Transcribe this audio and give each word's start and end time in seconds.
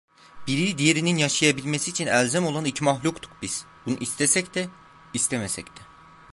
Biri 0.47 0.77
diğerinin 0.77 1.17
yaşayabilmesi 1.17 1.91
için 1.91 2.07
elzem 2.07 2.45
olan 2.45 2.65
iki 2.65 2.83
mahluktuk 2.83 3.37
biz, 3.41 3.65
bunu 3.85 3.97
istesek 3.99 4.55
de, 4.55 4.67
istemesek 5.13 5.67
de… 5.67 5.81